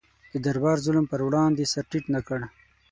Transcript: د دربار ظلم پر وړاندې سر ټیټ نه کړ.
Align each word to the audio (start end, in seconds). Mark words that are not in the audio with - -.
د 0.31 0.33
دربار 0.45 0.77
ظلم 0.85 1.05
پر 1.11 1.19
وړاندې 1.27 1.69
سر 1.73 1.83
ټیټ 1.91 2.05
نه 2.15 2.21
کړ. 2.27 2.39